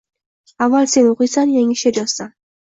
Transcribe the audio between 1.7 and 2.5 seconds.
she’r yozsam